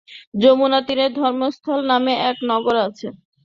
যমুনাতীরে 0.41 1.05
ধর্মস্থল 1.17 1.79
নামে 1.91 2.13
এক 2.29 2.37
নগর 2.49 2.75
আছে। 2.87 3.07